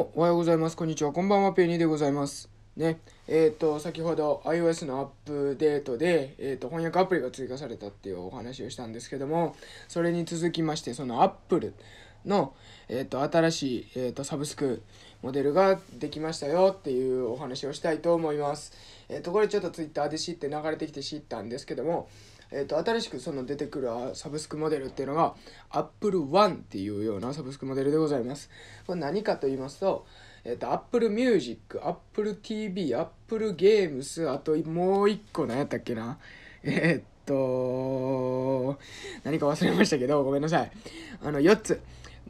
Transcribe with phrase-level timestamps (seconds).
[0.00, 0.78] おはようございます。
[0.78, 1.12] こんにちは。
[1.12, 1.52] こんばんは。
[1.52, 2.48] ペニーでございます。
[2.74, 3.00] ね。
[3.28, 9.54] えっ、と、先ほど iOS のアップデートで、えっ、と、翻訳アプリが追加されたっていうお話をしたんですけども、
[9.88, 11.74] それに続きまして、その Apple
[12.24, 12.54] の、
[12.88, 14.80] えっ、と、新しい、えっ、と、サブスク
[15.20, 18.72] モデルができましたよっていうお話をしたいと思います。
[19.10, 22.08] えっ、と、これちょっと Twitter で知って流れてきて知ったんですけども、
[22.52, 25.34] えー、と新しくその出てくるサブスクモデルっていうのが
[25.70, 28.50] Apple One っていうようなサブスクモデルでございます。
[28.86, 30.06] これ何かと言いますと、
[30.44, 36.18] えっ、ー、と Apple Music、Apple TV、Apple Games、あともう一個何やったっけな
[36.62, 38.78] えっ、と
[39.22, 40.72] 何か忘れましたけどごめんなさい。
[41.22, 41.80] あの4つ。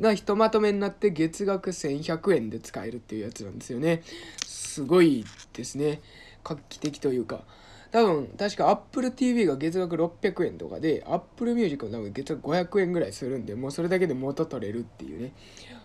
[0.01, 4.03] がひとまとめになって月額1100円で使えるっていうやつなんですよね。
[4.47, 6.01] すごいですね。
[6.43, 7.45] 画期的というか。
[7.93, 15.33] 多分確か Apple TV が月額600円とかで Apple Music も多分月額500円ぐらいするんでもうそれだけで元取れるっていうね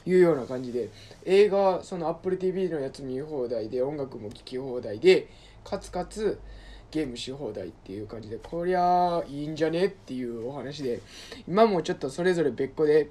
[0.05, 0.89] いうような感じで
[1.25, 5.27] 映画その Apple TV のやつ見放題で音楽も聴き放題で
[5.63, 6.39] かつかつ
[6.91, 11.01] ゲームし放題っていう感じでこりゃいいんじゃねっていうお話で
[11.47, 13.09] 今もちょっとそれぞれ別個で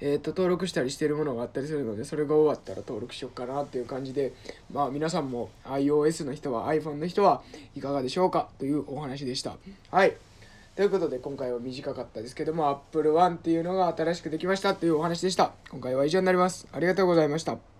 [0.00, 4.32] えーと、登録したりしてるものがあったりするのでそれが終わったら登録しようかなっていう感じで
[4.72, 7.42] まあ皆さんも iOS の人は iPhone の人は
[7.74, 8.48] いかがでしょうか？
[8.58, 9.56] というお話でした。
[9.90, 10.14] はい。
[10.76, 15.52] ということで今回は短かったですけども Apple One っていうのが新しくできましたというお話でした。
[15.70, 16.68] 今回は以上になります。
[16.72, 17.77] ありがとうございました。